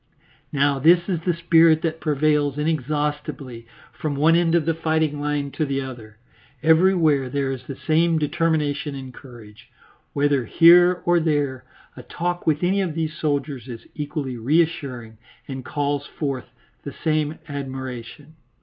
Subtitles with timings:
[0.51, 5.51] Now this is the spirit that prevails inexhaustibly from one end of the fighting line
[5.51, 6.17] to the other.
[6.63, 9.69] Everywhere there is the same determination and courage.
[10.13, 15.63] Whether here or there, a talk with any of these soldiers is equally reassuring, and
[15.63, 16.45] calls forth
[16.81, 18.33] the same admiration.